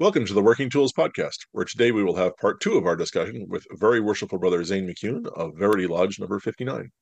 [0.00, 2.94] Welcome to the Working Tools Podcast, where today we will have part two of our
[2.94, 6.92] discussion with very worshipful brother Zane McCune of Verity Lodge number 59.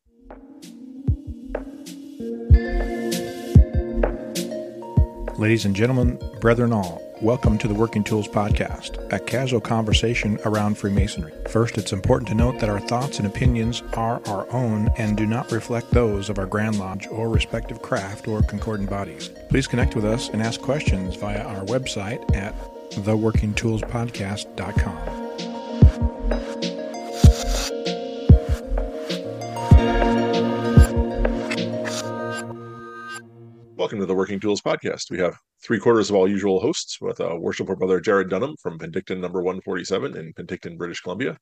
[5.39, 10.79] Ladies and gentlemen, brethren all, welcome to the Working Tools Podcast, a casual conversation around
[10.79, 11.35] Freemasonry.
[11.51, 15.27] First, it's important to note that our thoughts and opinions are our own and do
[15.27, 19.29] not reflect those of our Grand Lodge or respective craft or concordant bodies.
[19.51, 22.55] Please connect with us and ask questions via our website at
[22.91, 25.17] theworkingtoolspodcast.com.
[33.77, 35.11] Welcome to the Working Tools Podcast.
[35.11, 38.79] We have three quarters of all usual hosts with uh, worshipful brother Jarrod Dunham from
[38.79, 41.37] Penticton number 147 in Penticton, British Columbia.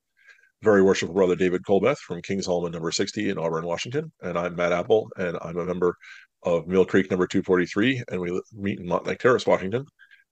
[0.62, 4.12] Very worshipful brother David Colbeth from Kings Holman number 60 in Auburn, Washington.
[4.20, 5.96] And I'm Matt Appel, and I'm a member
[6.42, 9.86] of Mill Creek number 243, and we meet in Mountlake Terrace, Washington.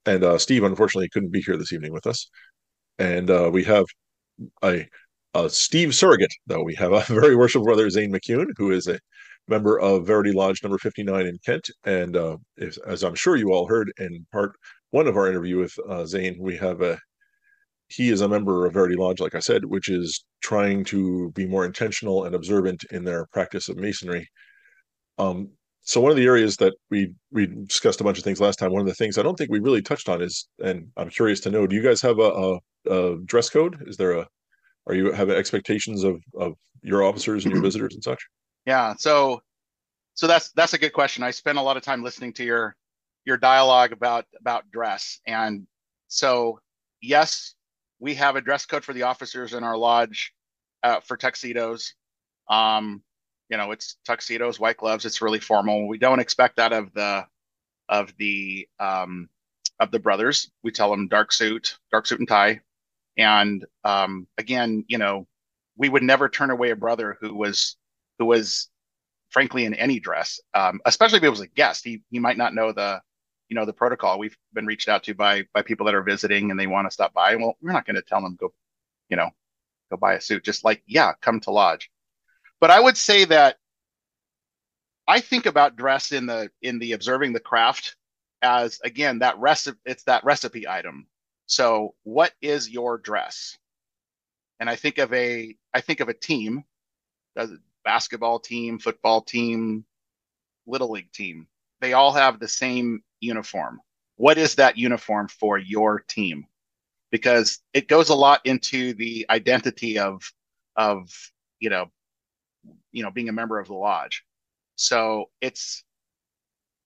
[0.06, 2.28] And uh, Steve, unfortunately, couldn't be here this evening with us.
[2.98, 3.84] And uh, we have
[4.62, 4.88] a,
[5.34, 6.62] a, Steve surrogate, though.
[6.62, 8.98] We have a very worshipful brother, Zane McCune, who is a
[9.48, 11.70] member of Verity Lodge number 59 in Kent.
[11.84, 14.52] And uh, if, as I'm sure you all heard in part
[14.90, 16.98] one of our interview with uh, Zane, we have a
[17.88, 21.46] he is a member of Verity Lodge, like I said, which is trying to be
[21.46, 24.26] more intentional and observant in their practice of masonry.
[25.18, 25.50] Um,
[25.84, 28.72] so one of the areas that we we discussed a bunch of things last time.
[28.72, 31.40] One of the things I don't think we really touched on is, and I'm curious
[31.40, 32.58] to know, do you guys have a, a,
[32.90, 33.82] a dress code?
[33.86, 34.26] Is there a
[34.86, 38.20] are you having expectations of of your officers and your visitors and such?
[38.66, 39.40] Yeah, so
[40.14, 41.24] so that's that's a good question.
[41.24, 42.76] I spent a lot of time listening to your
[43.24, 45.66] your dialogue about about dress, and
[46.08, 46.60] so
[47.00, 47.54] yes,
[47.98, 50.32] we have a dress code for the officers in our lodge
[50.82, 51.94] uh, for tuxedos.
[52.48, 53.02] Um,
[53.48, 55.04] you know, it's tuxedos, white gloves.
[55.04, 55.88] It's really formal.
[55.88, 57.26] We don't expect that of the
[57.88, 59.28] of the um,
[59.78, 60.50] of the brothers.
[60.62, 62.60] We tell them dark suit, dark suit and tie.
[63.18, 65.26] And um, again, you know,
[65.76, 67.76] we would never turn away a brother who was
[68.18, 68.68] who was
[69.30, 71.84] frankly in any dress, um, especially if it was a guest.
[71.84, 73.02] He he might not know the
[73.48, 74.18] you know the protocol.
[74.18, 76.92] We've been reached out to by by people that are visiting and they want to
[76.92, 77.36] stop by.
[77.36, 78.52] Well, we're not going to tell them go,
[79.08, 79.30] you know,
[79.90, 80.44] go buy a suit.
[80.44, 81.90] Just like yeah, come to lodge.
[82.62, 83.58] But I would say that
[85.08, 87.96] I think about dress in the in the observing the craft
[88.40, 89.80] as again that recipe.
[89.84, 91.08] It's that recipe item.
[91.46, 93.58] So what is your dress?
[94.60, 96.62] And I think of a I think of a team,
[97.34, 97.48] a
[97.84, 99.84] basketball team, football team,
[100.64, 101.48] little league team.
[101.80, 103.80] They all have the same uniform.
[104.14, 106.46] What is that uniform for your team?
[107.10, 110.22] Because it goes a lot into the identity of
[110.76, 111.10] of
[111.58, 111.90] you know
[112.92, 114.24] you know being a member of the lodge.
[114.76, 115.84] So it's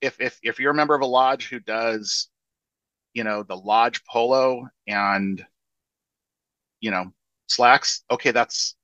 [0.00, 2.28] if if if you're a member of a lodge who does
[3.14, 5.44] you know the lodge polo and
[6.80, 7.12] you know
[7.48, 8.76] slacks okay that's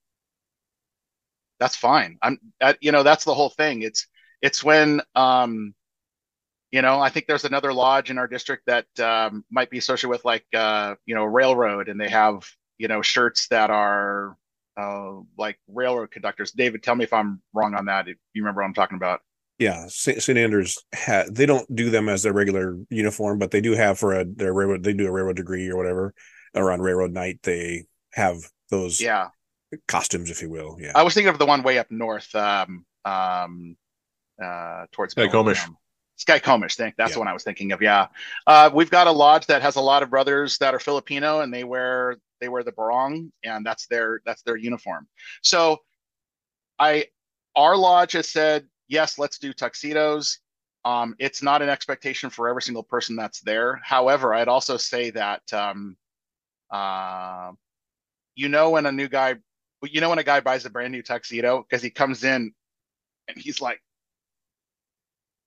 [1.58, 2.18] that's fine.
[2.22, 3.82] I'm that, you know that's the whole thing.
[3.82, 4.06] It's
[4.40, 5.74] it's when um
[6.70, 10.08] you know i think there's another lodge in our district that um, might be associated
[10.10, 12.48] with like uh you know railroad and they have
[12.78, 14.36] you know shirts that are
[14.76, 16.52] uh, like railroad conductors.
[16.52, 18.08] David, tell me if I'm wrong on that.
[18.08, 19.20] If you remember what I'm talking about.
[19.58, 20.28] Yeah, St.
[20.28, 24.18] Andrews ha- they don't do them as their regular uniform, but they do have for
[24.18, 24.82] a their railroad.
[24.82, 26.14] They do a railroad degree or whatever.
[26.54, 28.38] Or on railroad night, they have
[28.70, 29.28] those yeah
[29.88, 30.76] costumes, if you will.
[30.80, 33.76] Yeah, I was thinking of the one way up north, um, um,
[34.42, 35.66] uh, towards Skykomish.
[36.18, 37.14] Skykomish, think that's yeah.
[37.14, 37.80] the one I was thinking of.
[37.80, 38.08] Yeah,
[38.46, 41.52] uh, we've got a lodge that has a lot of brothers that are Filipino, and
[41.52, 45.08] they wear they wear the barong, and that's their that's their uniform.
[45.42, 45.78] So,
[46.78, 47.06] I
[47.56, 50.38] our lodge has said yes, let's do tuxedos.
[50.84, 53.80] Um, it's not an expectation for every single person that's there.
[53.84, 55.96] However, I'd also say that um,
[56.70, 57.52] uh,
[58.34, 59.36] you know when a new guy,
[59.82, 62.52] you know when a guy buys a brand new tuxedo because he comes in
[63.28, 63.80] and he's like,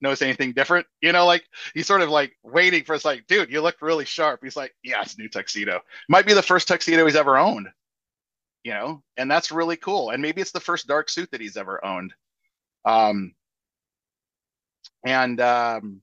[0.02, 0.88] notice anything different?
[1.02, 4.06] You know, like he's sort of like waiting for us, like, dude, you look really
[4.06, 4.42] sharp.
[4.44, 5.82] He's like, yeah, it's new tuxedo.
[6.10, 7.68] Might be the first tuxedo he's ever owned,
[8.64, 10.10] you know, and that's really cool.
[10.10, 12.14] And maybe it's the first dark suit that he's ever owned.
[12.86, 13.34] Um,
[15.04, 16.02] and um,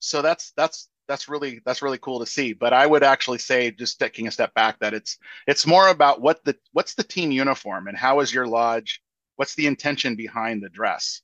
[0.00, 2.52] so that's that's that's really that's really cool to see.
[2.52, 6.20] But I would actually say, just taking a step back, that it's it's more about
[6.20, 9.02] what the what's the team uniform and how is your lodge?
[9.36, 11.22] What's the intention behind the dress?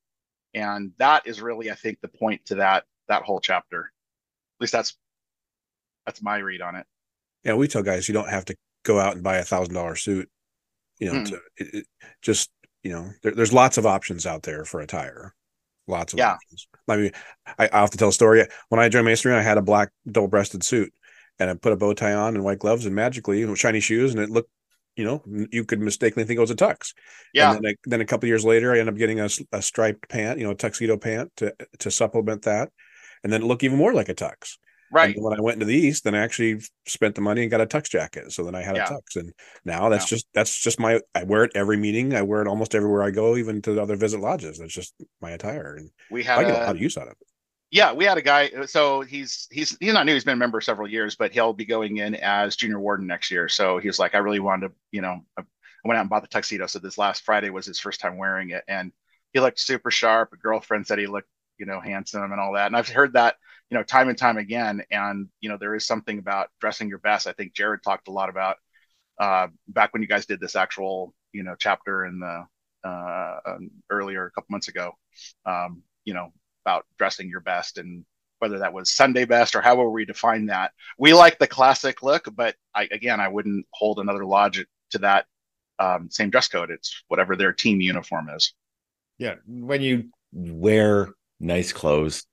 [0.55, 3.81] And that is really i think the point to that that whole chapter.
[3.81, 4.97] At least that's
[6.07, 6.87] that's my read on it.
[7.45, 9.97] Yeah we tell guys you don't have to go out and buy a thousand dollar
[9.97, 10.29] suit
[10.99, 11.29] you know mm.
[11.29, 11.87] to it, it,
[12.21, 12.51] just
[12.83, 15.35] you know there, there's lots of options out there for attire.
[15.89, 16.33] Lots of yeah.
[16.33, 16.69] options.
[16.89, 17.13] I mean
[17.59, 18.47] I, I have to tell a story.
[18.69, 20.93] When i joined masonry i had a black double breasted suit
[21.39, 24.23] and I put a bow tie on and white gloves and magically shiny shoes, and
[24.23, 24.51] it looked,
[24.97, 26.93] you know, you could mistakenly think it was a tux.
[27.33, 27.55] Yeah.
[27.55, 30.09] And then, I, then a couple years later, I ended up getting a, a striped
[30.09, 32.71] pant, you know, a tuxedo pant to to supplement that,
[33.25, 34.59] and then it looked even more like a tux.
[34.91, 35.17] Right.
[35.17, 37.63] And when I went into the East, then I actually spent the money and got
[37.63, 38.31] a tux jacket.
[38.31, 38.85] So then I had Yeah.
[38.85, 39.33] a tux, and
[39.65, 40.17] now that's Yeah.
[40.17, 41.01] just that's just my.
[41.15, 42.15] I wear it every meeting.
[42.15, 44.59] I wear it almost everywhere I go, even to the other visit lodges.
[44.59, 47.09] That's just my attire, and We I had get a lot a, of use out
[47.09, 47.27] of it.
[47.73, 48.67] Yeah, we had a guy.
[48.67, 50.15] So he's he's he's not new.
[50.15, 53.31] He's been a member several years, but he'll be going in as junior warden next
[53.31, 53.49] year.
[53.49, 55.43] So he was like, I really wanted to, you know, I
[55.85, 56.67] went out and bought the tuxedo.
[56.67, 58.93] So this last Friday was his first time wearing it, and
[59.33, 60.33] he looked super sharp.
[60.35, 62.67] A girlfriend said he looked, you know, handsome and all that.
[62.69, 63.37] And I've heard that,
[63.71, 64.83] you know, time and time again.
[64.91, 67.27] And you know, there is something about dressing your best.
[67.27, 68.59] I think Jarrod talked a lot about
[69.21, 72.47] uh, back when you guys did this actual, you know, chapter in the
[72.89, 74.93] uh, um, earlier a couple months ago.
[75.47, 76.33] Um, you know,
[76.65, 78.05] about dressing your best and
[78.39, 80.73] whether that was Sunday best or however we define that.
[80.99, 85.27] We like the classic look, but I, again, I wouldn't hold another lodge to that
[85.79, 86.71] um, same dress code.
[86.71, 88.53] It's whatever their team uniform is.
[89.19, 92.27] Yeah, when you wear nice clothes,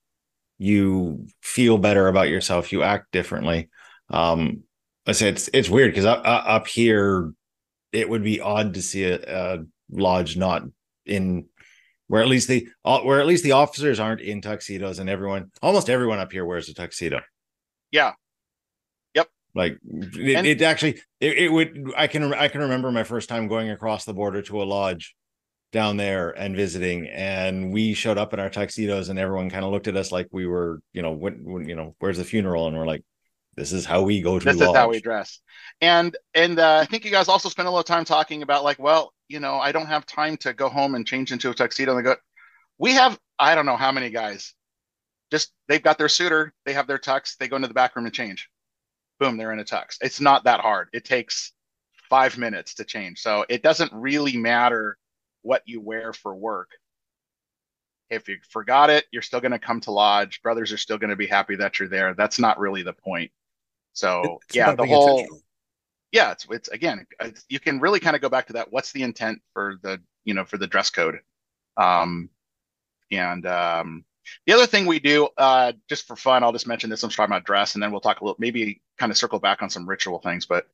[0.57, 2.71] you feel better about yourself.
[2.71, 3.69] You act differently.
[4.09, 4.63] Um,
[5.05, 7.33] I say it's it's weird because up, up here,
[7.91, 10.63] it would be odd to see a, a lodge not
[11.05, 11.47] in
[12.09, 15.89] where at least the where at least the officers aren't in tuxedos and everyone almost
[15.89, 17.21] everyone up here wears a tuxedo.
[17.91, 18.13] Yeah.
[19.13, 19.29] Yep.
[19.56, 23.29] Like it, And- it actually it, it would I can I can remember my first
[23.29, 25.15] time going across the border to a lodge
[25.71, 29.71] down there and visiting and we showed up in our tuxedos and everyone kind of
[29.71, 32.67] looked at us like we were you know when, when you know where's the funeral
[32.67, 33.03] and we're like
[33.56, 34.69] this is how we go to This lodge.
[34.69, 35.40] is how we dress.
[35.81, 38.63] And and uh, I think you guys also spent a lot of time talking about
[38.63, 41.54] like, well, you know, I don't have time to go home and change into a
[41.54, 41.96] tuxedo.
[41.96, 42.16] And they go,
[42.78, 44.54] we have I don't know how many guys.
[45.31, 48.06] Just they've got their suitor, they have their tux, they go into the back room
[48.06, 48.50] and change.
[49.19, 49.98] Boom, they're in a tux.
[50.01, 50.90] It's not that hard.
[50.94, 51.51] It takes
[52.10, 53.19] five minutes to change.
[53.19, 54.98] So it doesn't really matter
[55.44, 56.72] what you wear for work.
[58.10, 60.42] If you forgot it, you're still going to come to lodge.
[60.42, 62.16] Brothers are still going to be happy that you're there.
[62.16, 63.31] That's not really the point.
[63.94, 65.41] So It's yeah, the whole intentional.
[66.12, 68.71] yeah, it's it's again, it's, you can really kind of go back to that.
[68.71, 71.19] What's the intent for the you know for the dress code?
[71.77, 72.30] Um,
[73.12, 74.06] and um,
[74.45, 77.03] the other thing we do, uh, just for fun, I'll just mention this.
[77.03, 79.62] I'm talking about dress, and then we'll talk a little, maybe kind of circle back
[79.62, 80.45] on some ritual things.
[80.45, 80.68] But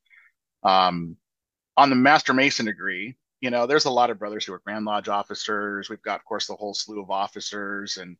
[0.63, 1.17] um,
[1.77, 4.85] on the Master Mason degree, you know, there's a lot of brothers who are Grand
[4.85, 5.89] Lodge officers.
[5.89, 8.17] We've got, of course, the whole slew of officers and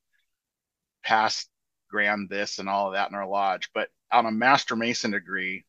[1.03, 1.49] past
[1.95, 3.69] Grand this and all of that in our lodge.
[3.73, 5.63] But on a Master Mason degree,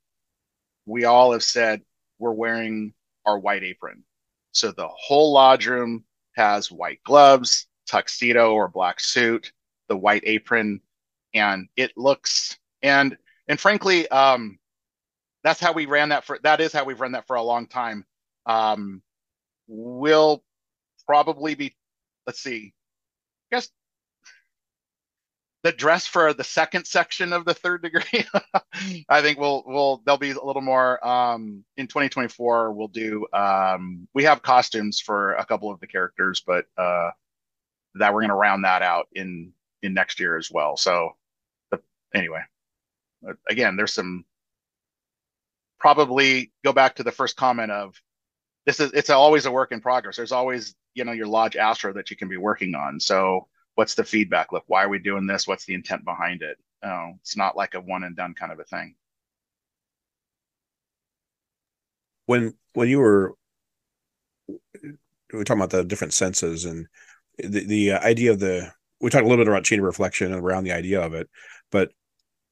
[0.85, 1.83] we all have said
[2.19, 2.95] we're wearing
[3.25, 4.03] our white apron.
[4.51, 6.03] So the whole lodge room
[6.35, 9.53] has white gloves, tuxedo or black suit,
[9.87, 10.81] the white apron,
[11.33, 14.59] and it looks and and frankly, um,
[15.45, 17.69] that's how we ran that for that is how we've run that for a long
[17.69, 18.05] time.
[18.47, 19.01] Um,
[19.69, 20.43] we'll
[21.07, 21.77] probably be
[22.27, 22.75] let's see,
[23.53, 23.69] I guess
[25.67, 28.25] the dress for the second section of the third degree.
[29.09, 34.07] I think we'll we'll there'll be a little more um in 2024 we'll do um
[34.15, 37.11] we have costumes for a couple of the characters but uh
[37.97, 39.53] that we're going to round that out in
[39.83, 40.77] in next year as well.
[40.77, 41.17] So
[41.73, 41.83] but
[42.15, 42.43] anyway,
[43.51, 44.25] again there's some
[45.81, 48.01] probably go back to the first comment of
[48.67, 50.15] this is it's always a work in progress.
[50.15, 53.01] There's always, you know, your lodge astro that you can be working on.
[53.01, 54.65] So what's the feedback look?
[54.67, 55.47] Why are we doing this?
[55.47, 56.59] What's the intent behind it?
[56.83, 58.97] Oh, it's not like a one and done kind of a thing.
[62.27, 63.35] when when you were
[64.49, 66.87] we were talking about the different senses and
[67.39, 70.43] the, the uh, idea of the we talked a little bit about chamber reflection and
[70.43, 71.29] around the idea of it
[71.71, 71.91] but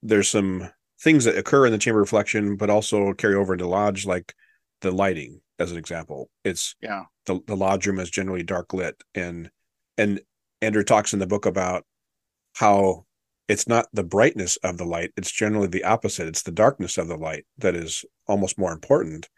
[0.02, 4.06] there's some things that occur in the chamber reflection but also carry over into lodge
[4.06, 4.34] like
[4.80, 7.04] the lighting as an example it's Yeah.
[7.26, 9.50] the, the lodge room is generally dark lit and
[9.96, 10.20] and
[10.64, 11.84] andrew talks in the book about
[12.54, 13.04] how
[13.48, 17.08] it's not the brightness of the light it's generally the opposite it's the darkness of
[17.08, 19.28] the light that is almost more important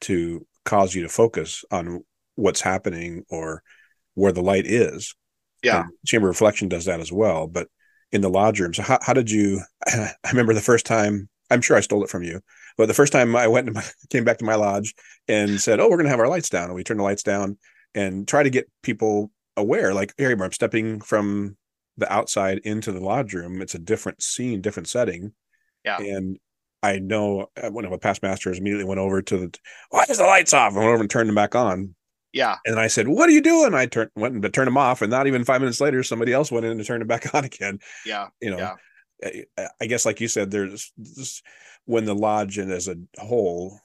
[0.00, 3.62] to cause you to focus on what's happening or
[4.14, 5.14] where the light is.
[5.62, 5.82] Yeah.
[5.82, 7.46] And chamber reflection does that as well.
[7.46, 7.68] But
[8.10, 9.60] in the lodge room, so how, how did you?
[9.86, 11.28] I remember the first time.
[11.50, 12.40] I'm sure I stole it from you,
[12.78, 13.76] but the first time I went and
[14.10, 14.94] came back to my lodge
[15.28, 17.22] and said, "Oh, we're going to have our lights down," and we turned the lights
[17.22, 17.58] down
[17.94, 19.94] and try to get people aware.
[19.94, 21.56] Like, here I'm stepping from
[21.96, 23.60] the outside into the lodge room.
[23.60, 25.32] It's a different scene, different setting.
[25.84, 25.98] Yeah.
[25.98, 26.38] And
[26.82, 29.58] I know uh, one of the past masters immediately went over to the
[29.90, 30.72] why is the lights off?
[30.72, 31.94] I went over and turned them back on.
[32.32, 32.56] Yeah.
[32.64, 33.74] And I said, What are you doing?
[33.74, 35.02] I turned went and turned them off.
[35.02, 37.44] And not even five minutes later, somebody else went in and turned them back on
[37.44, 37.78] again.
[38.06, 38.28] Yeah.
[38.40, 39.66] You know, Yeah.
[39.80, 41.42] I guess, like you said, there's this,
[41.84, 43.78] when the lodge and as a whole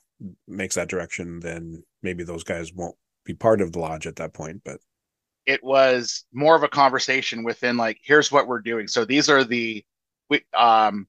[0.48, 4.34] makes that direction, then maybe those guys won't be part of the lodge at that
[4.34, 4.62] point.
[4.66, 4.80] But
[5.48, 8.88] it was more of a conversation within like, here's what we're doing.
[8.88, 9.84] So these are the
[10.30, 11.08] we um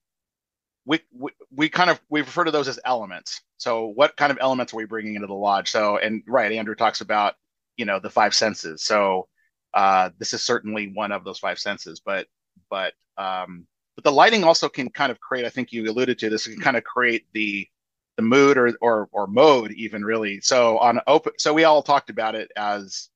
[0.85, 3.41] we, we we kind of we refer to those as elements.
[3.57, 5.69] So what kind of elements are we bringing into the lodge?
[5.69, 7.35] So and right, Andrew talks about
[7.75, 8.83] you know the five senses.
[8.83, 9.27] So
[9.73, 12.27] uh, this is certainly one of those five senses, but
[12.69, 15.45] but um, but the lighting also can kind of create.
[15.45, 16.47] I think you alluded to this.
[16.47, 17.67] Can kind of create the
[18.15, 20.39] the mood or or or mode even really.
[20.39, 21.33] So on open.
[21.37, 23.09] So we all talked about it as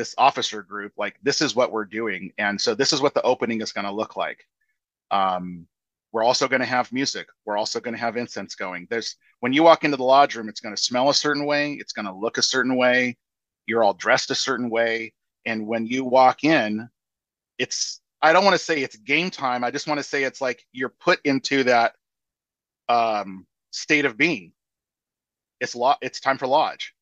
[0.00, 0.92] this officer group.
[0.96, 3.84] Like this is what we're doing, and so this is what the opening is going
[3.84, 4.46] to look like.
[5.10, 5.66] Um,
[6.10, 7.28] we're also going to have music.
[7.44, 8.86] We're also going to have incense going.
[8.88, 11.74] There's when you walk into the lodge room, it's going to smell a certain way.
[11.74, 13.18] It's going to look a certain way.
[13.66, 15.12] You're all dressed a certain way,
[15.44, 16.88] and when you walk in,
[17.58, 19.64] it's I don't want to say it's game time.
[19.64, 21.92] I just want to say it's like you're put into that
[22.88, 24.52] um, state of being.
[25.60, 26.94] It's lo- It's time for lodge,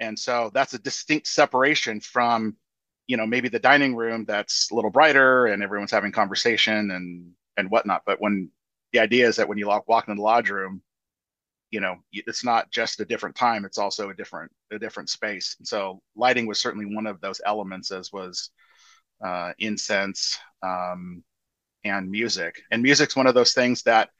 [0.00, 2.56] and so that's a distinct separation from,
[3.06, 7.32] you know, maybe the dining room that's a little brighter and everyone's having conversation and
[7.56, 8.02] and whatnot.
[8.06, 8.50] But when
[8.92, 10.82] the idea is that when you walk, into the lodge room,
[11.70, 15.56] you know, it's not just a different time; it's also a different a different space.
[15.58, 18.50] And so lighting was certainly one of those elements, as was
[19.24, 21.22] uh, incense, um,
[21.84, 22.62] and music.
[22.70, 24.10] And music's one of those things that,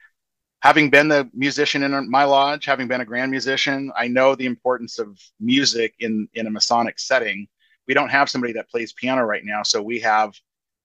[0.61, 4.45] having been the musician in my lodge, having been a grand musician, I know the
[4.45, 7.47] importance of music in in a Masonic setting.
[7.87, 10.33] We don't have somebody that plays piano right now, so we have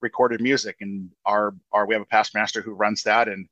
[0.01, 3.49] recorded music, and our our we have a past master who runs that, and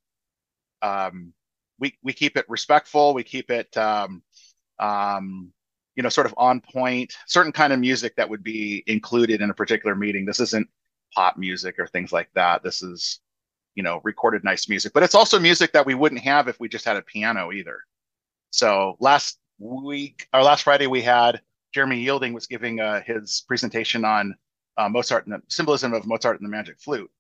[0.83, 1.33] um,
[1.79, 3.14] we we keep it respectful.
[3.14, 4.23] We keep it um,
[4.79, 5.52] um,
[5.97, 9.50] you know sort of on point certain kind of music that would be included in
[9.50, 10.69] a particular meeting this isn't
[11.14, 13.21] pop music or things like that this is
[13.75, 16.69] you know recorded nice music but it's also music that we wouldn't have if we
[16.69, 17.79] just had a piano either.
[18.50, 21.41] So last week or last friday we had
[21.73, 24.35] jeremy yielding was giving uh, his presentation on
[24.76, 27.11] uh, mozart and the symbolism of mozart and the magic flute.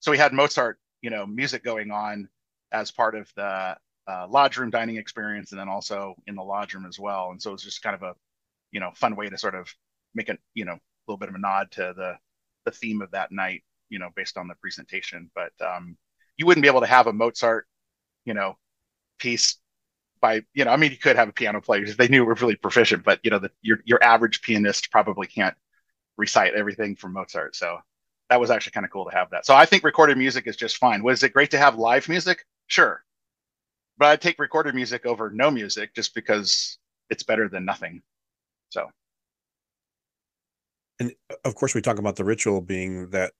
[0.00, 2.28] So we had mozart you know music going on
[2.72, 6.74] as part of the uh, lodge room dining experience and then also in the lodge
[6.74, 7.30] room as well.
[7.30, 8.14] And so it's just kind of a,
[8.72, 9.72] you know, fun way to sort of
[10.14, 12.14] make a, you know, a little bit of a nod to the,
[12.64, 15.30] the theme of that night, you know, based on the presentation.
[15.34, 15.96] But um,
[16.36, 17.66] you wouldn't be able to have a Mozart,
[18.24, 18.56] you know,
[19.18, 19.56] piece
[20.20, 22.34] by, you know, I mean, you could have a piano player because they knew were
[22.34, 25.56] really proficient, but you know, the, your, your average pianist probably can't
[26.16, 27.56] recite everything from Mozart.
[27.56, 27.78] So
[28.30, 29.46] that was actually kind of cool to have that.
[29.46, 31.02] So I think recorded music is just fine.
[31.02, 32.44] Was it great to have live music?
[32.68, 33.04] Sure
[33.98, 36.78] but I take recorded music over no music just because
[37.10, 38.02] it's better than nothing.
[38.70, 38.90] So,
[40.98, 41.12] and
[41.44, 43.32] of course, we talk about the ritual being that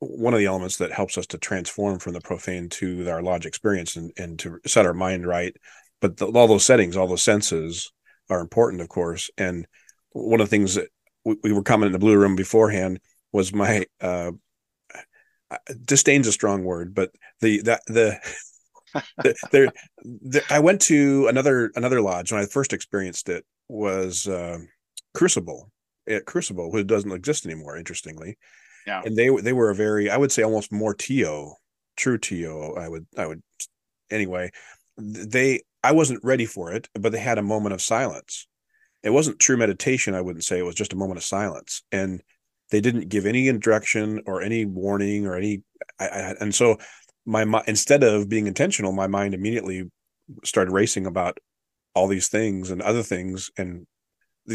[0.00, 3.46] one of the elements that helps us to transform from the profane to our lodge
[3.46, 5.56] experience and, and to set our mind right.
[6.00, 7.92] But the, all those settings, all those senses
[8.30, 9.30] are important, of course.
[9.36, 9.66] And
[10.12, 10.88] one of the things that
[11.24, 13.00] we, we were commenting in the blue room beforehand
[13.32, 14.32] was my uh,
[15.84, 18.18] disdain's a strong word, but the that the
[19.52, 19.68] there,
[20.02, 24.58] there, I went to another another lodge when I first experienced it was uh,
[25.14, 25.70] Crucible
[26.08, 27.76] at Crucible, who doesn't exist anymore.
[27.76, 28.38] Interestingly,
[28.86, 31.52] yeah, and they they were a very I would say almost more TO,
[31.96, 32.74] true TO.
[32.76, 33.42] I would I would
[34.10, 34.50] anyway.
[34.96, 38.46] They I wasn't ready for it, but they had a moment of silence.
[39.02, 40.14] It wasn't true meditation.
[40.14, 42.22] I wouldn't say it was just a moment of silence, and
[42.70, 45.62] they didn't give any direction or any warning or any.
[45.98, 46.78] I, I, and so
[47.24, 49.84] my instead of being intentional, my mind immediately
[50.44, 51.38] started racing about
[51.94, 53.86] all these things and other things, and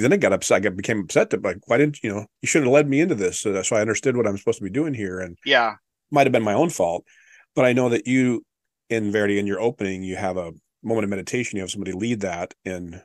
[0.01, 0.57] then I got upset.
[0.57, 2.25] I got, became upset to like, why didn't you know?
[2.41, 4.63] You should have led me into this, so, so I understood what I'm supposed to
[4.63, 5.19] be doing here.
[5.19, 5.75] And yeah,
[6.11, 7.05] might have been my own fault,
[7.55, 8.43] but I know that you,
[8.89, 10.51] in Verity, in your opening, you have a
[10.83, 11.57] moment of meditation.
[11.57, 13.01] You have somebody lead that, and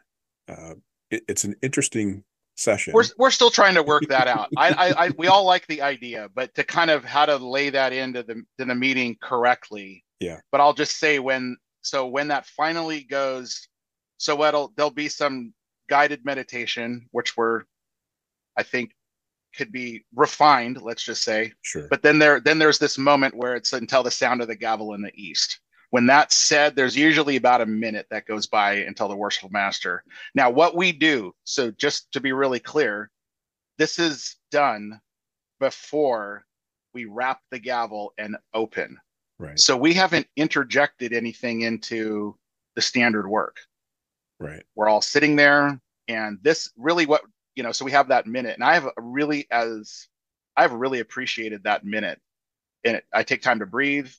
[0.48, 0.74] uh,
[1.10, 2.24] it, it's an interesting
[2.56, 2.92] session.
[2.92, 4.48] We're, we're still trying to work that out.
[4.56, 7.70] I, I, I, we all like the idea, but to kind of how to lay
[7.70, 10.04] that into the to the meeting correctly.
[10.20, 10.40] Yeah.
[10.50, 13.68] But I'll just say when so when that finally goes,
[14.16, 15.54] so what'll there'll be some
[15.88, 17.62] guided meditation, which we're,
[18.56, 18.92] I think,
[19.56, 20.80] could be refined.
[20.82, 21.52] Let's just say.
[21.62, 21.88] Sure.
[21.88, 24.94] But then there then there's this moment where it's until the sound of the gavel
[24.94, 25.60] in the east.
[25.90, 30.04] When that's said, there's usually about a minute that goes by until the worshipful master.
[30.34, 33.10] Now, what we do, so just to be really clear,
[33.78, 35.00] this is done
[35.60, 36.44] before
[36.92, 38.98] we rap the gavel and open.
[39.38, 39.58] Right.
[39.58, 42.36] So we haven't interjected anything into
[42.74, 43.56] the standard work.
[44.40, 44.62] Right.
[44.74, 47.22] We're all sitting there, and this really what
[47.54, 47.72] you know.
[47.72, 50.08] So we have that minute, and I have really as
[50.58, 52.20] I've really appreciated that minute.
[52.84, 54.10] And I take time to breathe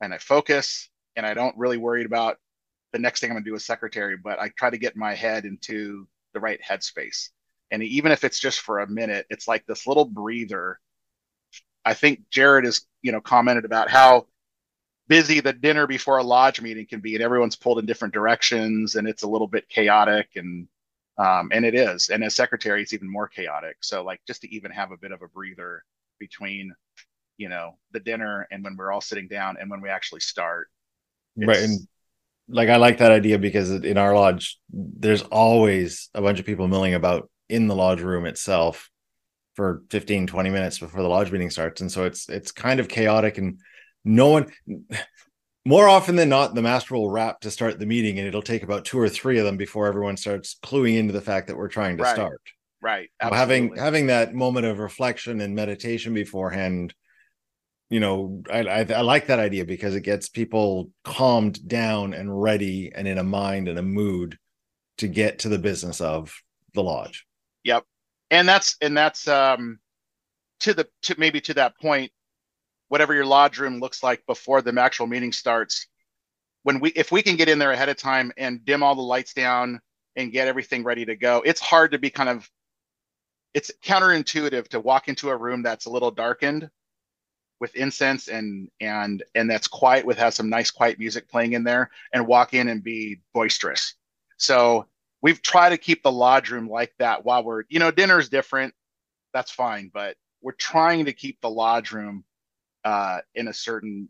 [0.00, 2.38] and I focus and I don't really worry about
[2.92, 5.14] the next thing I'm going to do as secretary, but I try to get my
[5.14, 7.30] head into the right headspace.
[7.72, 10.78] And even if it's just for a minute, it's like this little breather.
[11.84, 14.26] I think Jarrod has, you know, commented about how
[15.10, 18.94] busy the dinner before a lodge meeting can be, and everyone's pulled in different directions,
[18.94, 20.68] and it's a little bit chaotic, and
[21.18, 22.08] um, and it is.
[22.08, 23.76] And as secretary, it's even more chaotic.
[23.80, 25.84] So like just to even have a bit of a breather
[26.18, 26.72] between,
[27.36, 30.68] you know, the dinner and when we're all sitting down and when we actually start.
[31.36, 31.80] Right, and
[32.48, 36.68] like I like that idea because in our lodge, there's always a bunch of people
[36.68, 38.88] milling about in the lodge room itself
[39.56, 42.88] for 15 20 minutes before the lodge meeting starts and so it's it's kind of
[42.88, 43.58] chaotic and
[44.04, 44.52] no one
[45.64, 48.62] more often than not the master will rap to start the meeting and it'll take
[48.62, 51.68] about two or three of them before everyone starts cluing into the fact that we're
[51.68, 52.14] trying to right.
[52.14, 52.40] start.
[52.82, 53.10] Right.
[53.20, 56.94] Having having that moment of reflection and meditation beforehand
[57.90, 62.40] you know I, I, I like that idea because it gets people calmed down and
[62.40, 64.38] ready and in a mind and a mood
[64.98, 66.34] to get to the business of
[66.74, 67.26] the lodge.
[67.64, 67.84] Yep.
[68.30, 69.78] And that's and that's um
[70.60, 72.12] to the to maybe to that point
[72.90, 75.86] whatever your lodge room looks like before the actual meeting starts
[76.62, 79.00] when we if we can get in there ahead of time and dim all the
[79.00, 79.80] lights down
[80.16, 82.50] and get everything ready to go it's hard to be kind of
[83.54, 86.70] it's counterintuitive to walk into a room that's a little darkened
[87.60, 91.62] with incense and and and that's quiet with has some nice quiet music playing in
[91.62, 93.94] there and walk in and be boisterous.
[94.38, 94.86] So
[95.20, 98.74] we've tried to keep the lodge room like that while we're you know dinner's different.
[99.32, 102.24] That's fine but we're trying to keep the lodge room
[102.84, 104.08] uh, in a certain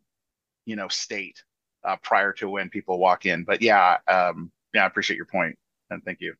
[0.67, 1.43] you know state
[1.85, 3.45] uh, prior to when people walk in.
[3.45, 5.57] But yeah, um, yeah, I appreciate your point
[5.91, 6.35] and thank you.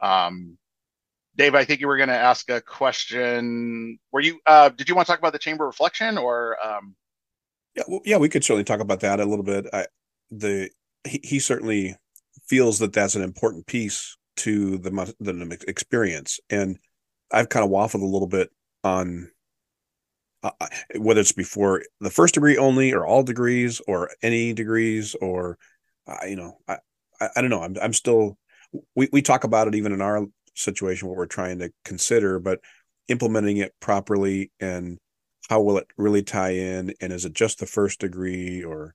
[0.00, 0.58] Um,
[1.36, 3.98] Dave, I think you were going to ask a question.
[4.10, 4.40] Were you?
[4.46, 6.56] Uh, did you want to talk about the chamber reflection or?
[6.64, 6.94] Um...
[7.74, 9.66] Yeah, well, yeah, we could certainly talk about that a little bit.
[9.72, 9.86] I,
[10.30, 10.70] the
[11.04, 11.96] he, he certainly
[12.46, 16.78] feels that that's an important piece to the the experience, and
[17.30, 18.50] I've kind of waffled a little bit
[18.84, 19.30] on
[20.42, 20.50] uh,
[20.96, 25.58] whether it's before the first degree only or all degrees or any degrees or
[26.06, 26.78] uh, you know I,
[27.20, 27.62] I, I don't know.
[27.62, 28.36] I'm I'm still
[28.96, 32.60] we we talk about it even in our situation what we're trying to consider but
[33.08, 34.98] implementing it properly and
[35.48, 38.94] how will it really tie in and is it just the first degree or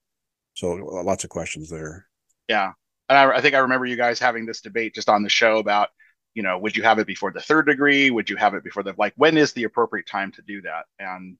[0.58, 2.08] so lots of questions there.
[2.48, 2.72] Yeah.
[3.10, 5.60] And I, I think I remember you guys having this debate just on the show
[5.60, 5.90] about
[6.34, 8.12] you know, would you have it before the third degree?
[8.12, 9.13] Would you have it before the like?
[9.16, 10.86] When is the appropriate time to do that?
[11.00, 11.38] And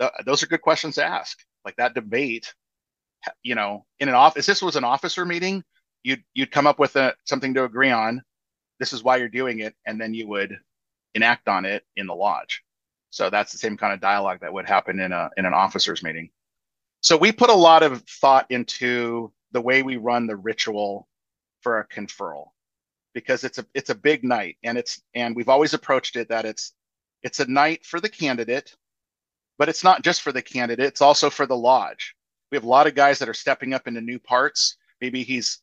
[0.00, 1.38] th- those are good questions to ask.
[1.64, 2.54] Like that debate,
[3.42, 4.46] you know, in an office.
[4.46, 5.62] This was an officer meeting.
[6.02, 8.22] You'd you'd come up with a, something to agree on.
[8.78, 10.56] This is why you're doing it, and then you would
[11.14, 12.62] enact on it in the lodge.
[13.10, 16.02] So that's the same kind of dialogue that would happen in a in an officers
[16.02, 16.30] meeting.
[17.00, 21.08] So we put a lot of thought into the way we run the ritual
[21.60, 22.46] for a conferral
[23.18, 24.56] because it's a it's a big night.
[24.62, 26.72] And it's and we've always approached it that it's
[27.24, 28.76] it's a night for the candidate
[29.58, 32.14] but it's not just for the candidate it's also for the lodge.
[32.52, 34.76] We have a lot of guys that are stepping up into new parts.
[35.00, 35.58] Maybe he's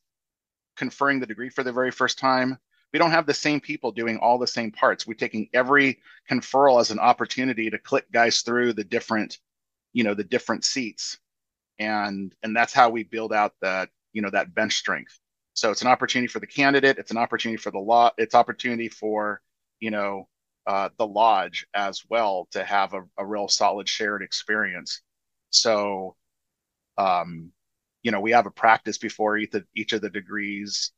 [0.76, 2.58] conferring the degree for the very first time.
[2.92, 5.06] We don't have the same people doing all the same parts.
[5.06, 9.38] We're taking every conferral as an opportunity to click guys through the different
[9.94, 11.18] you know the different seats.
[11.78, 15.18] And and that's how we build out that you know that bench strength
[15.56, 16.98] so it's an opportunity for the candidate.
[16.98, 18.10] It's an opportunity for the law.
[18.18, 19.40] It's opportunity for
[19.80, 20.28] you know
[20.66, 25.00] uh, the lodge as well to have a, a real solid shared experience.
[25.50, 26.14] So,
[26.98, 27.52] um,
[28.02, 30.92] you know, we have a practice before each of, each of the degrees,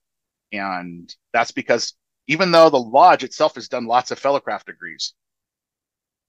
[0.52, 1.94] and that's because
[2.26, 5.14] even though the lodge itself has done lots of fellowcraft degrees,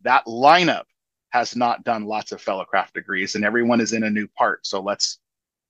[0.02, 0.84] that lineup
[1.32, 4.68] has not done lots of fellowcraft degrees, and everyone is in a new part.
[4.68, 5.20] So let's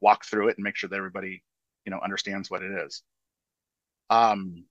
[0.02, 1.42] walk through it and make sure that everybody
[1.90, 3.02] you know understands what it is.
[4.12, 4.66] Um,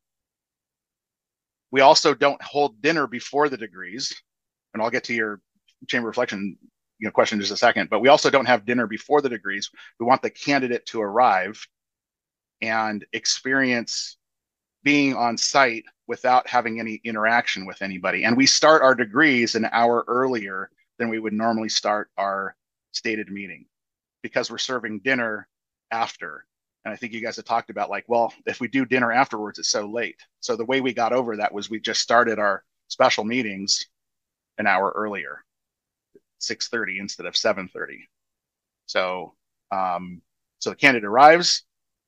[1.72, 4.22] we also don't hold dinner before the degrees,
[4.72, 5.40] and I'll get to your
[5.88, 6.56] chamber reflection
[7.00, 7.90] you know question in just a second.
[7.90, 9.68] But we also don't have dinner before the degrees.
[9.98, 11.66] We want the candidate to arrive
[12.62, 14.16] and experience
[14.84, 18.22] being on site without having any interaction with anybody.
[18.22, 22.54] And we start our degrees an hour earlier than we would normally start our
[22.92, 23.66] stated meeting
[24.22, 25.48] because we're serving dinner
[25.90, 26.44] after.
[26.88, 29.58] And I think you guys have talked about like, well, if we do dinner afterwards,
[29.58, 30.16] it's so late.
[30.40, 33.86] So the way we got over that was we just started our special meetings
[34.56, 35.44] an hour earlier,
[36.40, 37.98] 6:30 instead of 7:30.
[38.86, 39.34] So
[39.70, 40.22] um,
[40.60, 41.64] so the candidate arrives.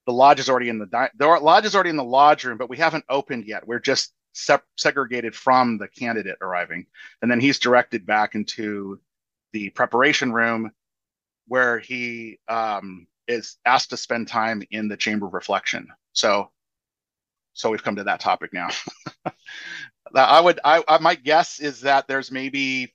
[0.06, 2.56] The lodge is already in the di- the lodge is already in the lodge room,
[2.56, 3.66] but we haven't opened yet.
[3.66, 6.86] We're just sep- segregated from the candidate arriving,
[7.20, 8.98] and then he's directed back into
[9.52, 10.70] the preparation room
[11.48, 15.88] where he um, is asked to spend time in the chamber of reflection.
[16.12, 16.50] So,
[17.52, 18.68] so we've come to that topic now.
[20.14, 22.92] I would, I, I, my guess is that there's maybe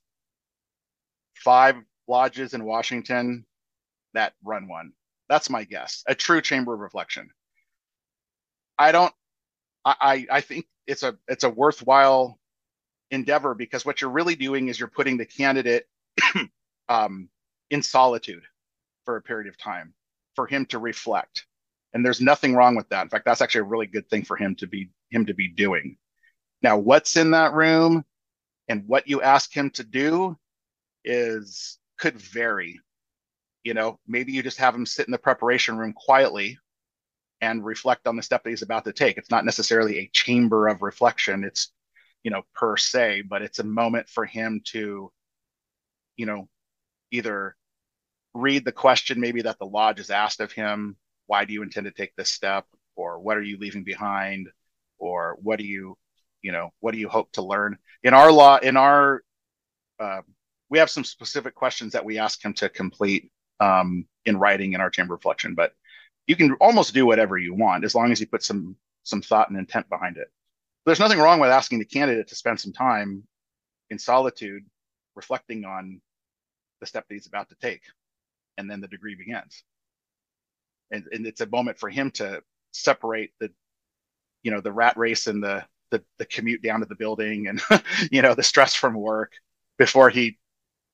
[1.35, 3.45] five lodges in Washington
[4.13, 4.91] that run one.
[5.29, 6.03] That's my guess.
[6.07, 7.29] A true chamber of reflection.
[8.77, 9.13] I don't.
[9.85, 12.39] I I think it's a it's a worthwhile
[13.11, 15.85] endeavor because what you're really doing is you're putting the candidate
[16.89, 17.29] um,
[17.69, 18.43] in solitude
[19.05, 19.93] for a period of time
[20.35, 21.45] for him to reflect.
[21.93, 23.03] And there's nothing wrong with that.
[23.03, 25.47] In fact that's actually a really good thing for him to be him to be
[25.47, 25.97] doing.
[26.61, 28.03] Now what's in that room
[28.67, 30.37] and what you ask him to do
[31.03, 32.79] is could vary.
[33.63, 36.57] You know maybe you just have him sit in the preparation room quietly
[37.41, 39.17] and reflect on the step that he's about to take.
[39.17, 41.43] It's not necessarily a chamber of reflection.
[41.43, 41.71] It's
[42.25, 45.11] you know, per se, but it's a moment for him to,
[46.17, 46.49] you know,
[47.11, 47.55] either
[48.35, 51.85] read the question maybe that the lodge has asked of him, why do you intend
[51.85, 52.65] to take this step?
[52.95, 54.49] Or what are you leaving behind?
[54.99, 55.97] Or what do you,
[56.41, 57.77] you know, what do you hope to learn?
[58.03, 59.23] In our law, in our,
[59.99, 60.21] uh,
[60.69, 64.81] we have some specific questions that we ask him to complete um, in writing in
[64.81, 65.73] our chamber reflection, but
[66.27, 69.49] you can almost do whatever you want as long as you put some some thought
[69.49, 70.27] and intent behind it
[70.85, 73.23] there's nothing wrong with asking the candidate to spend some time
[73.89, 74.63] in solitude
[75.15, 76.01] reflecting on
[76.79, 77.81] the step that he's about to take
[78.57, 79.63] and then the degree begins.
[80.91, 82.41] And, and it's a moment for him to
[82.71, 83.49] separate the
[84.43, 87.61] you know the rat race and the the, the commute down to the building and
[88.11, 89.31] you know the stress from work
[89.77, 90.37] before he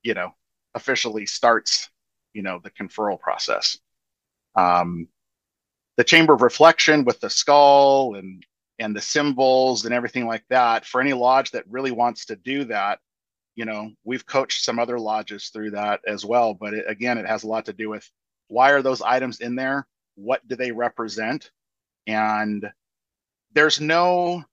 [0.03, 0.33] you know
[0.75, 1.89] officially starts
[2.33, 3.77] you know the conferral process.
[4.55, 5.07] Um
[5.97, 8.45] the chamber of reflection with the skull and
[8.79, 12.63] and the symbols and everything like that for any lodge that really wants to do
[12.65, 12.99] that
[13.61, 17.27] you know we've coached some other lodges through that as well but it, again it
[17.27, 18.09] has a lot to do with
[18.51, 19.87] why are those items in there?
[20.15, 21.51] What do they represent?
[22.05, 22.69] And
[23.53, 24.43] there's no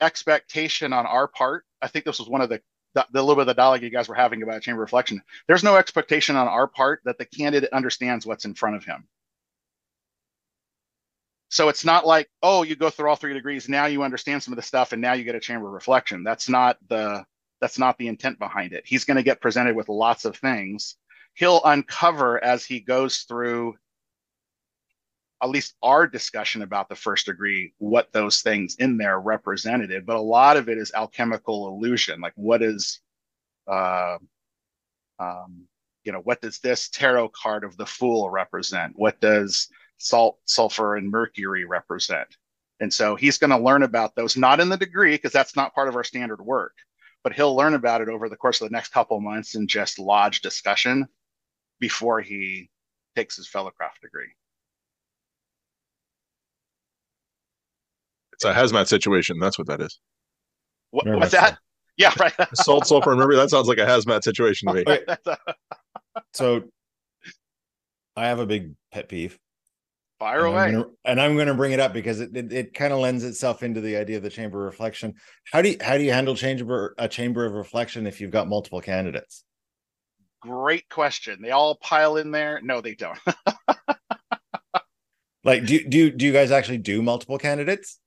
[0.00, 1.64] expectation on our part.
[1.82, 2.62] I think this was one of the
[2.94, 5.22] the, the little bit of the dialogue you guys were having about chamber reflection.
[5.48, 9.08] There's no expectation on our part that the candidate understands what's in front of him
[11.52, 14.52] so it's not like, oh, you go through all three degrees, now you understand some
[14.52, 16.24] of the stuff, and now you get a chamber of reflection.
[16.24, 17.26] That's not the
[17.60, 18.84] that's not the intent behind it.
[18.86, 20.96] He's going to get presented with lots of things.
[21.34, 23.74] He'll uncover as he goes through
[25.42, 30.06] at least our discussion about the first degree, what those things in there represented.
[30.06, 32.22] But a lot of it is alchemical illusion.
[32.22, 32.98] Like what is
[33.68, 34.16] uh,
[35.18, 35.66] um,
[36.02, 38.94] you know, what does this tarot card of the fool represent?
[38.96, 39.68] What does
[40.02, 42.28] salt, sulfur, and mercury represent.
[42.80, 45.74] And so he's going to learn about those, not in the degree, because that's not
[45.74, 46.74] part of our standard work,
[47.22, 49.68] but he'll learn about it over the course of the next couple of months in
[49.68, 51.06] just lodge discussion
[51.78, 52.68] before he
[53.14, 54.32] takes his fellowcraft degree.
[58.32, 59.38] It's a hazmat situation.
[59.38, 60.00] That's what that is.
[60.90, 61.58] What, what's that?
[61.96, 62.34] Yeah, right.
[62.54, 63.36] Salt, sulfur, and mercury.
[63.36, 65.34] That sounds like a hazmat situation to me.
[66.32, 66.64] so
[68.16, 69.38] I have a big pet peeve.
[70.22, 70.62] Fire and away.
[70.62, 73.00] I'm gonna, and I'm going to bring it up because it, it, it kind of
[73.00, 75.14] lends itself into the idea of the chamber of reflection.
[75.52, 78.48] How do you how do you handle chamber a chamber of reflection if you've got
[78.48, 79.42] multiple candidates?
[80.40, 81.42] Great question.
[81.42, 82.60] They all pile in there.
[82.62, 83.18] No, they don't.
[85.44, 87.98] like do do do you guys actually do multiple candidates?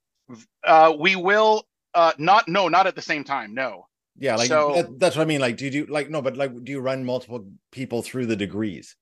[0.64, 3.52] Uh, we will uh, not no not at the same time.
[3.52, 3.88] No.
[4.18, 5.42] Yeah, like so, that, that's what I mean.
[5.42, 8.36] Like, do you do like no, but like, do you run multiple people through the
[8.36, 8.96] degrees?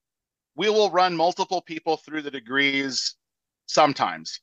[0.55, 3.15] We will run multiple people through the degrees
[3.67, 4.39] sometimes,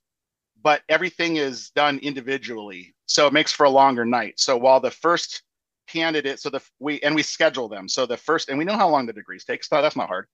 [0.62, 2.94] but everything is done individually.
[3.07, 4.38] So it makes for a longer night.
[4.38, 5.42] So while the first
[5.88, 7.88] candidate, so the we and we schedule them.
[7.88, 9.64] So the first, and we know how long the degrees take.
[9.64, 10.27] So that's not hard.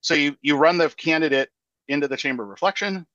[0.00, 1.50] So you you run the candidate
[1.88, 3.06] into the chamber of reflection.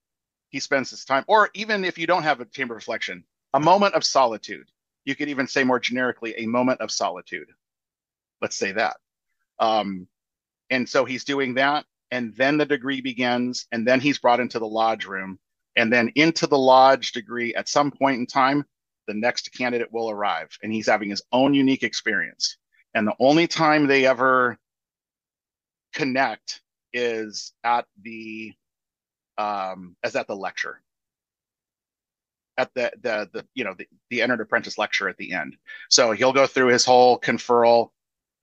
[0.49, 3.59] He spends his time, or even if you don't have a chamber of reflection, a
[3.59, 4.67] moment of solitude.
[5.05, 7.47] You could even say more generically, a moment of solitude.
[8.41, 8.97] Let's say that.
[9.57, 10.07] Um,
[10.69, 14.59] and so he's doing that and then the degree begins and then he's brought into
[14.59, 15.39] the lodge room
[15.75, 18.65] and then into the lodge degree at some point in time
[19.07, 22.57] the next candidate will arrive and he's having his own unique experience.
[22.93, 24.57] And the only time they ever
[25.93, 26.61] connect
[26.93, 28.53] is at the
[29.37, 30.81] um as at the lecture.
[32.57, 35.57] At the the the you know the, the entered apprentice lecture at the end.
[35.89, 37.89] So he'll go through his whole conferral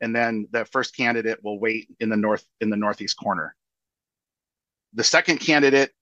[0.00, 3.54] and then the first candidate will wait in the north in the northeast corner.
[4.94, 5.92] The second candidate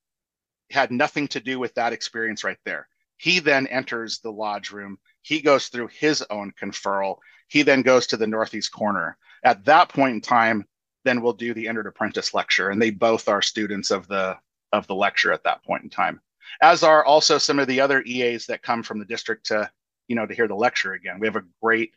[0.70, 2.88] had nothing to do with that experience right there.
[3.18, 4.99] He then enters the lodge room.
[5.22, 7.18] He goes through his own conferral.
[7.49, 9.16] He then goes to the northeast corner.
[9.44, 10.66] At that point in time,
[11.05, 14.37] then we'll do the entered apprentice lecture, and they both are students of the
[14.72, 16.20] of the lecture at that point in time.
[16.61, 19.70] As are also some of the other EAs that come from the district to
[20.09, 21.20] you know to hear the lecture again.
[21.20, 21.92] We have a great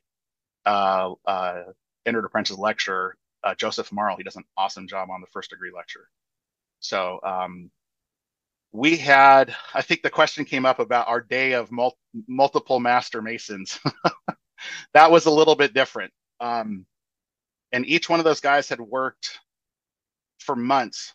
[0.66, 1.64] uh, uh,
[2.06, 4.18] entered apprentice lecturer, uh, Joseph Marl.
[4.18, 6.08] He does an awesome job on the first degree lecture.
[6.80, 7.72] So um,
[8.72, 13.22] we had, I think the question came up about our day of mul- multiple master
[13.22, 13.80] masons.
[14.94, 16.12] that was a little bit different.
[16.40, 16.86] Um,
[17.72, 19.40] and each one of those guys had worked
[20.40, 21.14] for months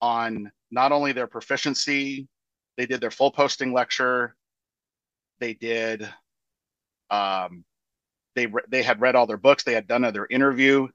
[0.00, 2.28] on not only their proficiency,
[2.76, 4.34] they did their full posting lecture,
[5.38, 6.08] they did,
[7.10, 7.64] um,
[8.34, 10.88] they they had read all their books, they had done their interview,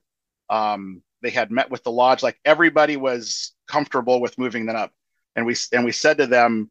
[0.48, 2.22] um, they had met with the lodge.
[2.22, 4.92] Like everybody was comfortable with moving them up
[5.36, 6.70] and we and we said to them,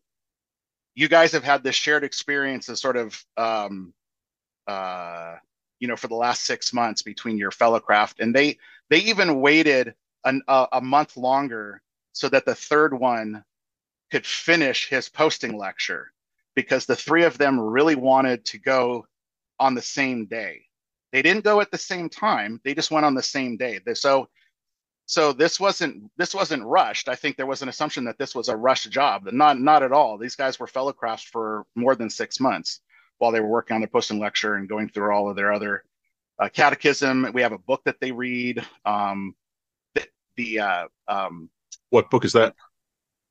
[0.95, 3.93] "You guys have had this shared experience as sort of, um,
[4.67, 5.36] uh,
[5.79, 8.58] you know, for the last six months between your fellow craft." And they
[8.89, 9.93] they even waited
[10.25, 11.81] an, a, a month longer
[12.12, 13.45] so that the third one
[14.12, 16.12] could finish his posting lecture
[16.55, 19.05] because the three of them really wanted to go
[19.60, 20.65] on the same day.
[21.12, 23.79] They didn't go at the same time; they just went on the same day.
[23.93, 24.27] So
[25.05, 27.09] so this wasn't this wasn't rushed.
[27.09, 29.27] I think there was an assumption that this was a rushed job.
[29.31, 30.17] Not not at all.
[30.17, 32.81] These guys were fellow crafts for more than six months
[33.17, 35.83] while they were working on their posting lecture and going through all of their other
[36.39, 37.29] uh, catechism.
[37.33, 39.35] We have a book that they read um,
[39.93, 41.49] the, the uh, um,
[41.91, 42.55] what book is that?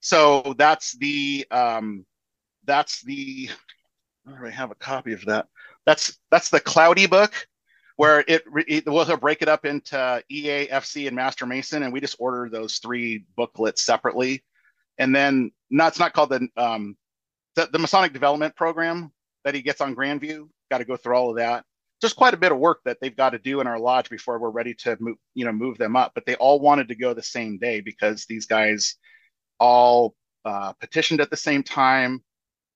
[0.01, 2.07] So that's the um,
[2.65, 3.51] that's the
[4.27, 5.47] I have a copy of that?
[5.87, 7.47] That's that's the cloudy book
[7.97, 12.01] where it, it we'll break it up into EA, FC, and Master Mason, and we
[12.01, 14.43] just order those three booklets separately.
[14.99, 16.97] And then no, it's not called the um,
[17.57, 19.13] the, the Masonic Development Program
[19.45, 20.49] that he gets on Grandview.
[20.71, 21.65] Got to go through all of that.
[22.01, 24.39] Just quite a bit of work that they've got to do in our lodge before
[24.39, 26.13] we're ready to move, you know, move them up.
[26.15, 28.97] But they all wanted to go the same day because these guys
[29.61, 32.23] all uh, petitioned at the same time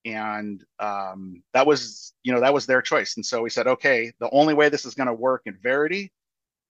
[0.04, 3.16] and um, that was you know that was their choice.
[3.16, 6.12] And so we said okay the only way this is going to work in verity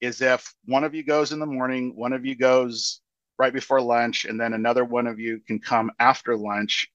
[0.01, 3.01] is if one of you goes in the morning one of you goes
[3.39, 6.91] right before lunch and then another one of you can come after lunch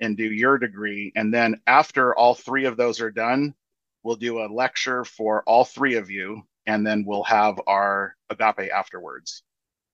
[0.00, 1.12] and do your degree.
[1.16, 3.54] And then after all three of those are done
[4.02, 8.70] we'll do a lecture for all three of you and then we'll have our agape
[8.72, 9.42] afterwards.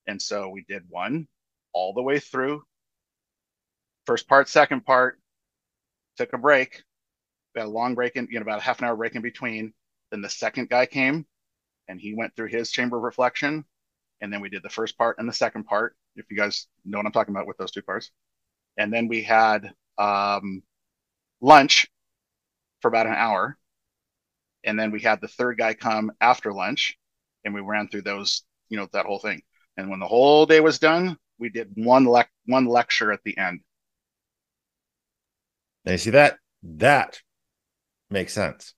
[0.06, 1.26] And so we did one
[1.72, 2.62] all the way through.
[4.06, 5.18] First part second part
[6.16, 6.82] took a break.
[7.54, 9.22] We had a long break in, you know, about a half an hour break in
[9.22, 9.72] between.
[10.10, 11.26] Then the second guy came
[11.88, 13.64] and he went through his chamber of reflection.
[14.20, 16.98] And then we did the first part and the second part, if you guys know
[16.98, 18.10] what I'm talking about with those two parts.
[18.76, 20.62] And then we had um,
[21.40, 21.88] lunch
[22.80, 23.56] for about an hour.
[24.64, 26.98] And then we had the third guy come after lunch
[27.44, 29.42] and we ran through those, you know, that whole thing.
[29.76, 33.36] And when the whole day was done, we did one lec- one lecture at the
[33.36, 33.60] end.
[35.84, 37.20] Now you see that that
[38.10, 38.74] makes sense.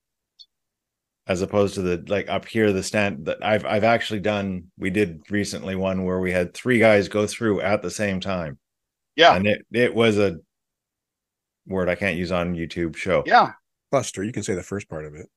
[1.25, 4.71] As opposed to the like up here, the stand that I've I've actually done.
[4.77, 8.57] We did recently one where we had three guys go through at the same time.
[9.15, 10.37] Yeah, and it it was a
[11.65, 13.23] word I can't use on YouTube show.
[13.25, 13.53] Yeah,
[13.91, 14.23] cluster.
[14.23, 15.27] You can say the first part of it.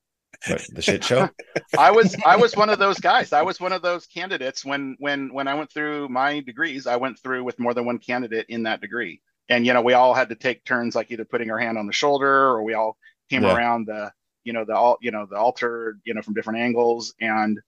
[0.47, 1.29] What, the shit show.
[1.79, 3.33] I was I was one of those guys.
[3.33, 6.87] I was one of those candidates when when when I went through my degrees.
[6.87, 9.93] I went through with more than one candidate in that degree and you know we
[9.93, 12.73] all had to take turns like either putting our hand on the shoulder or we
[12.73, 12.97] all
[13.29, 13.55] came yeah.
[13.55, 14.11] around the
[14.45, 17.59] you know the all you know the altar you know from different angles and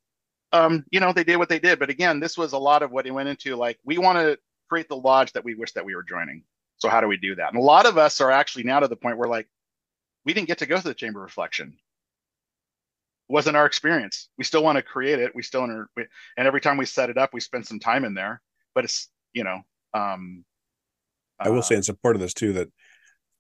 [0.53, 1.79] um you know they did what they did.
[1.79, 4.39] But again this was a lot of what it went into like we want to
[4.71, 6.45] create the lodge that we wish that we were joining.
[6.79, 7.53] So how do we do that?
[7.53, 9.49] And a lot of us are actually now to the point where like
[10.25, 11.69] we didn't get to go to the chamber reflection.
[13.29, 14.29] It wasn't our experience.
[14.39, 15.35] We still want to create it.
[15.35, 15.89] We still and
[16.37, 18.41] every time we set it up we spend some time in there
[18.75, 19.61] but it's you know
[19.95, 20.45] um
[21.47, 22.69] I will say in support of this too that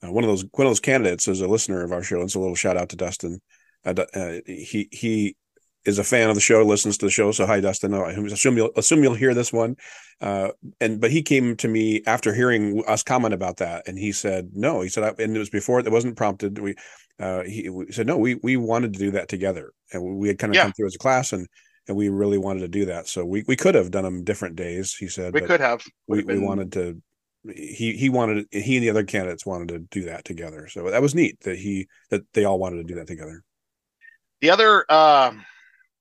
[0.04, 2.22] uh, one of those one of those candidates is a listener of our show.
[2.22, 3.40] It's a little shout out to Dustin.
[3.84, 5.36] Uh, uh, he he
[5.84, 7.32] is a fan of the show, listens to the show.
[7.32, 7.94] So hi, Dustin.
[7.94, 9.76] I assume you'll assume you'll hear this one.
[10.20, 14.12] Uh, and but he came to me after hearing us comment about that, and he
[14.12, 14.80] said no.
[14.80, 16.58] He said, I, and it was before it wasn't prompted.
[16.58, 16.76] We
[17.18, 18.16] uh, he said no.
[18.16, 20.62] We we wanted to do that together, and we had kind of yeah.
[20.62, 21.48] come through as a class, and
[21.88, 23.08] and we really wanted to do that.
[23.08, 24.94] So we we could have done them different days.
[24.94, 25.84] He said we could have.
[26.06, 26.40] We, been...
[26.40, 27.02] we wanted to
[27.44, 30.68] he he wanted he and the other candidates wanted to do that together.
[30.68, 33.42] So that was neat that he that they all wanted to do that together.
[34.40, 35.32] The other, uh,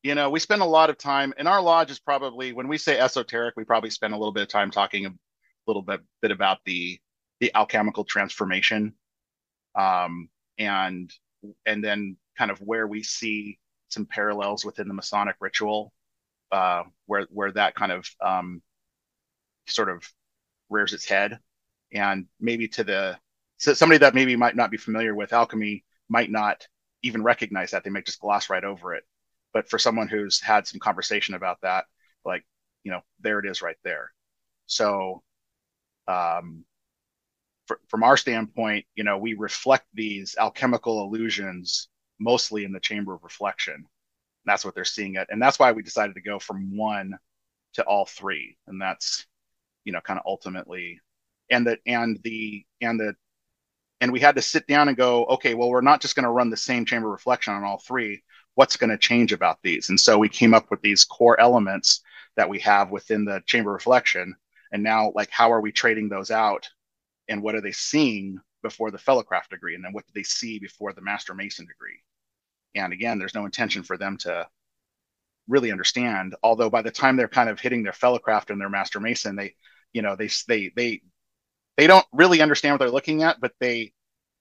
[0.03, 2.77] you know, we spend a lot of time in our lodge is probably when we
[2.77, 5.11] say esoteric, we probably spend a little bit of time talking a
[5.67, 6.99] little bit bit about the
[7.39, 8.93] the alchemical transformation,
[9.75, 11.11] um, and
[11.65, 15.93] and then kind of where we see some parallels within the Masonic ritual.
[16.51, 18.61] uh, where where that kind of um,
[19.67, 20.03] sort of
[20.71, 21.39] rears its head,
[21.93, 23.17] and maybe to the
[23.57, 26.67] so somebody that maybe might not be familiar with alchemy might not
[27.03, 29.03] even recognize that they might just gloss right over it.
[29.53, 31.85] But for someone who's had some conversation about that,
[32.25, 32.45] like
[32.83, 34.11] you know, there it is right there.
[34.65, 35.21] So,
[36.07, 36.65] um,
[37.87, 43.23] from our standpoint, you know, we reflect these alchemical illusions mostly in the chamber of
[43.23, 43.85] reflection.
[44.45, 47.17] That's what they're seeing it, and that's why we decided to go from one
[47.73, 49.25] to all three, and that's
[49.83, 50.99] you know kind of ultimately,
[51.49, 53.15] and the and the and the
[54.01, 56.31] and we had to sit down and go, okay, well, we're not just going to
[56.31, 58.23] run the same chamber reflection on all three.
[58.55, 59.89] What's going to change about these?
[59.89, 62.01] And so we came up with these core elements
[62.35, 64.35] that we have within the chamber reflection.
[64.71, 66.67] And now, like, how are we trading those out?
[67.29, 69.75] And what are they seeing before the fellowcraft degree?
[69.75, 71.99] And then what do they see before the master mason degree?
[72.73, 74.47] And again, there's no intention for them to
[75.47, 76.35] really understand.
[76.43, 79.55] Although by the time they're kind of hitting their fellowcraft and their master mason, they,
[79.93, 81.01] you know, they they they
[81.77, 83.93] they don't really understand what they're looking at, but they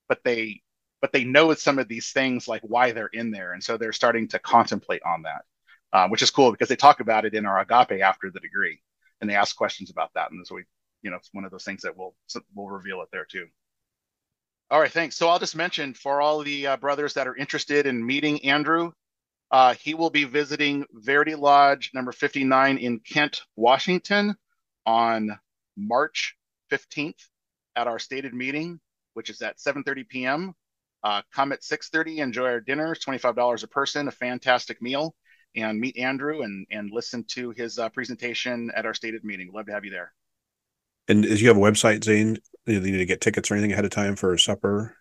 [0.08, 0.62] but they
[1.00, 3.92] but they know some of these things like why they're in there, and so they're
[3.92, 5.42] starting to contemplate on that,
[5.92, 8.80] uh, which is cool because they talk about it in our agape after the degree,
[9.20, 10.64] and they ask questions about that, and so we,
[11.02, 12.14] you know, it's one of those things that we'll
[12.54, 13.46] we'll reveal it there too.
[14.70, 15.16] All right, thanks.
[15.16, 18.92] So I'll just mention for all the uh, brothers that are interested in meeting Andrew,
[19.50, 24.34] uh, he will be visiting Verity Lodge number 59 in Kent, Washington
[24.86, 25.38] on
[25.76, 26.36] March
[26.72, 27.28] 15th
[27.76, 28.80] at our stated meeting,
[29.14, 30.54] which is at 7.30 p.m.
[31.02, 35.14] Uh, come at 6.30, enjoy our dinner, $25 a person, a fantastic meal,
[35.56, 39.50] and meet Andrew and, and listen to his uh, presentation at our stated meeting.
[39.52, 40.12] Love to have you there.
[41.08, 42.38] And do you have a website, Zane?
[42.66, 44.94] Do you need to get tickets or anything ahead of time for supper?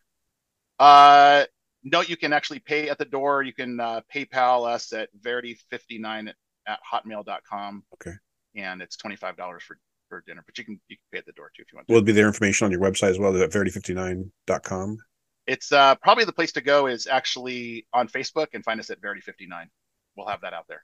[0.79, 1.43] Uh,
[1.83, 3.43] no, you can actually pay at the door.
[3.43, 6.33] You can uh, PayPal us at verity59
[6.67, 7.83] at hotmail.com.
[7.93, 8.15] Okay.
[8.55, 9.77] And it's $25 for,
[10.09, 11.87] for dinner, but you can you can pay at the door too if you want
[11.87, 11.93] to.
[11.93, 14.97] Will it be there information on your website as well at verity59.com?
[15.47, 19.01] It's uh, probably the place to go is actually on Facebook and find us at
[19.01, 19.65] Verity59.
[20.15, 20.83] We'll have that out there.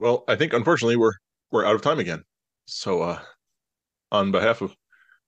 [0.00, 1.14] Well, I think unfortunately we're
[1.50, 2.24] we're out of time again.
[2.66, 3.20] So uh
[4.10, 4.74] on behalf of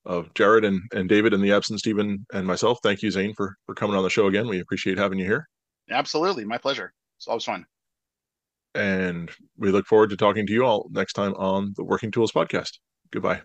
[0.07, 3.57] of Jarrod and, and David and the absent Steven and myself, thank you, Zane, for
[3.67, 4.49] for coming on the show again.
[4.49, 5.47] We appreciate having you here.
[5.91, 6.93] Absolutely, my pleasure.
[7.19, 7.67] It's always fun.
[8.75, 12.33] And we look forward to talking to you all next time on the Working Tools
[12.33, 12.73] podcast.
[13.11, 13.41] Goodbye.